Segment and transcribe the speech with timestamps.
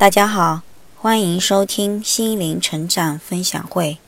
[0.00, 0.62] 大家好，
[0.96, 3.98] 欢迎收听心灵成长分享会。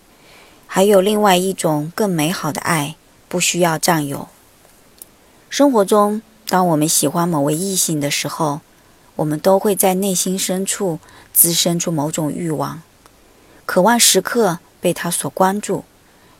[0.66, 2.96] 还有另外一种更美好的爱，
[3.28, 4.30] 不需要占有。
[5.50, 8.62] 生活中，当我们喜欢某位异性的时候，
[9.16, 10.98] 我们都会在内心深处
[11.34, 12.80] 滋生出某种欲望，
[13.66, 15.84] 渴望时刻被他所关注，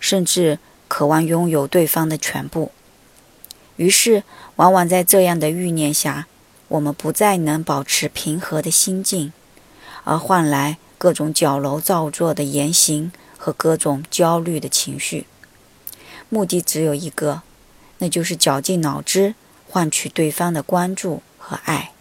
[0.01, 0.59] 甚至
[0.89, 2.73] 渴望拥有对方的全部。
[3.77, 4.23] 于是，
[4.57, 6.27] 往往在这样的欲念下，
[6.69, 9.31] 我们不再能保持平和的心境，
[10.05, 15.27] 而换来各种矫揉造作的言行和各种焦虑的情绪。
[16.29, 17.43] 目的只有一个，
[17.99, 19.35] 那就是绞尽脑汁
[19.69, 21.93] 换取对方的关注和爱。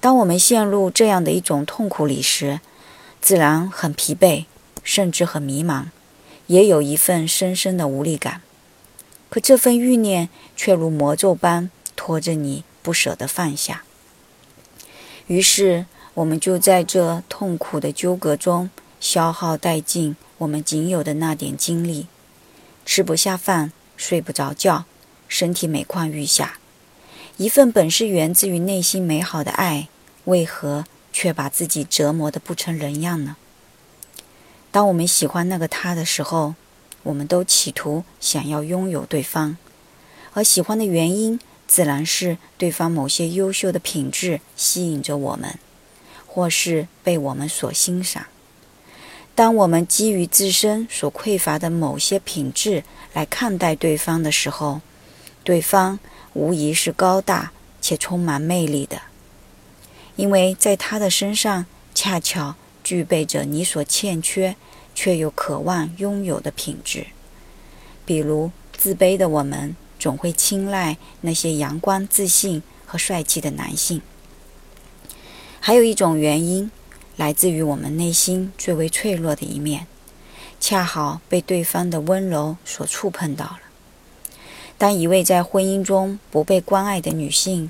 [0.00, 2.60] 当我们陷入这样的一种痛苦里时，
[3.20, 4.46] 自然很疲惫，
[4.82, 5.86] 甚至很迷茫，
[6.46, 8.42] 也有一份深深的无力感。
[9.28, 12.64] 可这份欲念却如魔咒般拖着你。
[12.80, 13.82] 不舍得放下，
[15.26, 15.84] 于是
[16.18, 22.08] 我们就在这痛苦的纠葛中消耗殆尽我们仅有的那点精力，
[22.84, 24.84] 吃不下饭，睡不着觉，
[25.28, 26.58] 身体每况愈下。
[27.36, 29.86] 一份本是源自于内心美好的爱，
[30.24, 33.36] 为何却把自己折磨得不成人样呢？
[34.72, 36.56] 当我们喜欢那个他的时候，
[37.04, 39.56] 我们都企图想要拥有对方，
[40.32, 41.38] 而喜欢的原因。
[41.68, 45.58] 自然是对方某些优秀的品质吸引着我们，
[46.38, 48.26] 或是被我们所欣赏。
[49.34, 54.80] 当我们基于自身所匮乏的某些品质来看待对方的时候，
[55.42, 55.98] 对方
[56.34, 59.02] 无疑是高大且充满魅力的，
[60.14, 64.54] 因为在他的身上恰巧具备着你所欠缺
[64.94, 67.08] 却又渴望拥有的品质，
[68.06, 69.74] 比如自卑的我们。
[69.98, 74.00] 总会青睐那些阳光、自信和帅气的男性。
[75.60, 76.70] 还有一种原因，
[77.16, 79.86] 来自于我们内心最为脆弱的一面，
[80.58, 83.60] 恰好被对方的温柔所触碰到了。
[84.78, 87.68] 当一位在婚姻中不被关爱的女性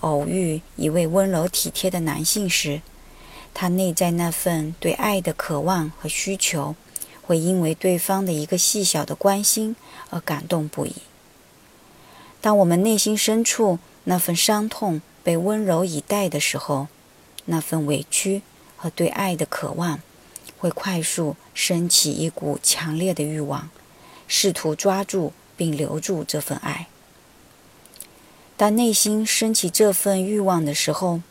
[0.00, 2.80] 偶遇一位温柔体贴的男性时，
[3.52, 6.74] 她内在那份对爱的渴望和需求，
[7.22, 9.76] 会因为对方的一个细小的关心
[10.08, 10.96] 而感动不已。
[12.40, 16.88] 当我们内心深处那份伤痛被温柔以待的时候，
[17.50, 18.42] 那份委屈
[18.76, 20.00] 和对爱的渴望，
[20.58, 23.70] 会快速升起一股强烈的欲望，
[24.26, 26.86] 试图抓住并留住这份爱。
[28.56, 31.22] 当内心升起这份欲望的时候，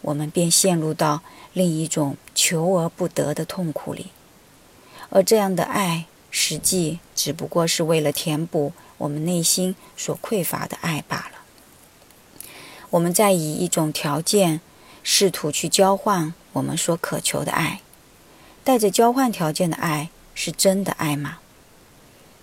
[0.00, 1.22] 我们便陷入到
[1.52, 4.06] 另一种求而不得的痛苦里，
[5.10, 8.72] 而这样的爱，实际只不过是为了填补。
[8.98, 12.46] 我们内心所匮乏的爱罢了。
[12.88, 14.62] 我们在以一种条件
[15.08, 17.80] 试图去交换我们所渴求的爱，
[18.64, 21.38] 带着交换条件的爱是真的爱吗？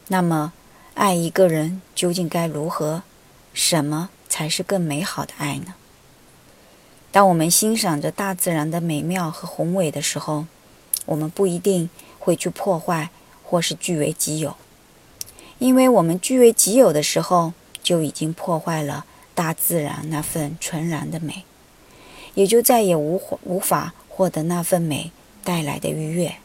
[0.07, 0.53] 那么，
[0.93, 3.03] 爱一个人究竟该如何？
[3.53, 5.75] 什么才是更美好的爱呢？
[7.11, 10.45] 当我们欣赏着大自然的美妙和宏伟的时候，
[11.05, 13.09] 我们不一定会去破坏
[13.43, 14.55] 或是据为己有。
[15.59, 17.51] 因为我们据为己有的时候，
[17.83, 21.43] 就已经破坏了大自然那份纯然的美，
[22.35, 25.11] 也就再也无无法获得那份美
[25.43, 26.35] 带来的愉悦。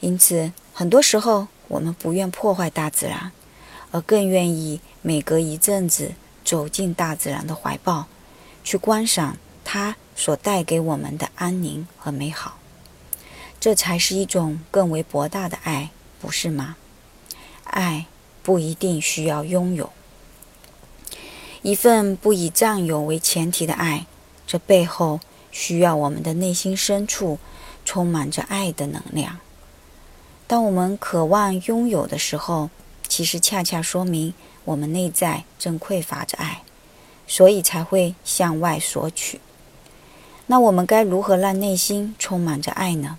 [0.00, 3.32] 因此，很多时候我们不愿破坏大自然，
[3.90, 6.12] 而更愿意每隔一阵子
[6.44, 8.06] 走进大自然的怀抱，
[8.62, 12.58] 去观赏它所带给我们的安宁和美好。
[13.60, 16.76] 这才是一种更为博大的爱，不是吗？
[17.64, 18.06] 爱
[18.42, 19.90] 不一定需要拥有
[21.62, 24.06] 一份不以占有为前提的爱，
[24.48, 25.20] 这背后
[25.52, 27.38] 需要我们的内心深处
[27.84, 29.38] 充满着爱的能量。
[30.46, 32.70] 当我们渴望拥有的时候，
[33.06, 34.32] 其实恰恰说明
[34.64, 36.62] 我们内在正匮乏着爱，
[37.26, 39.38] 所以才会向外索取。
[40.46, 43.18] 那我们该如何让内心充满着爱呢？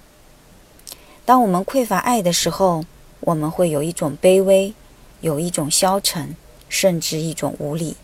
[1.26, 2.84] 当我们匮乏爱的时候，
[3.20, 4.74] 我们会有一种卑微，
[5.22, 6.36] 有一种消沉，
[6.68, 7.96] 甚至一种无力。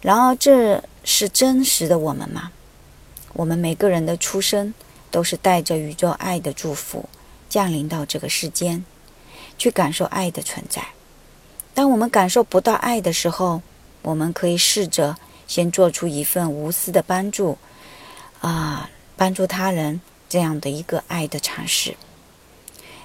[0.00, 2.50] 然而，这是真实的我们吗？
[3.34, 4.72] 我们每个人的出生
[5.10, 7.08] 都是带着宇宙爱的祝福
[7.48, 8.84] 降临到这个世间，
[9.58, 10.82] 去感受爱的存在。
[11.74, 13.60] 当我们感受不到爱的时候，
[14.02, 15.16] 我们可以试着
[15.46, 17.58] 先做出一份无私的帮助，
[18.40, 21.96] 啊，帮助他人这样的一个爱的尝试。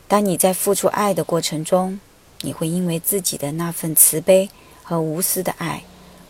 [0.08, 2.00] 当你在付出爱的过程中，
[2.42, 4.50] 你会因为自己的那份慈悲
[4.84, 5.84] 和无私的爱，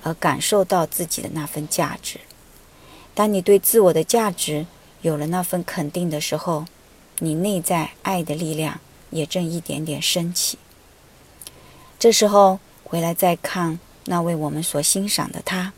[0.04, 2.19] 而感受到自己的那份价值。
[3.13, 4.66] 当你对自我的价值
[5.01, 6.66] 有了那份肯定的时候，
[7.19, 8.80] 你内在爱的力量
[9.10, 10.57] 也正一点点升起。
[11.98, 15.74] 这时候回来再看那位我们所欣赏的他，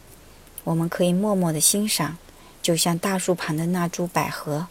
[0.64, 2.18] 我们可以默默的欣赏，
[2.62, 4.68] 就像大树旁的那株百合，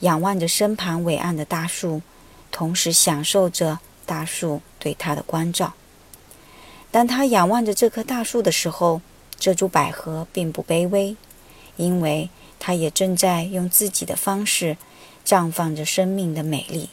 [0.00, 2.02] 仰望着身旁伟岸的大树，
[2.50, 5.74] 同时享受着大树对他的关照。
[6.94, 9.02] 当他仰望着这棵大树的时候，
[9.36, 11.16] 这株百合并不卑微，
[11.74, 12.30] 因为
[12.60, 14.76] 它也正在用自己的方式
[15.26, 16.90] 绽放着生命的美丽。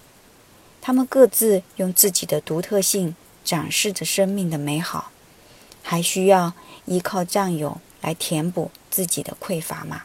[0.82, 3.16] 他们各自用自己的独特性。
[3.44, 5.10] 展示着生命的美好，
[5.82, 6.54] 还需要
[6.86, 10.04] 依靠战友来填补自己的匮乏吗？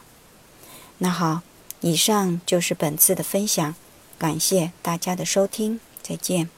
[0.97, 1.43] 那好，
[1.81, 3.75] 以上就是本次的分享，
[4.17, 6.56] 感谢大家的收听，再见。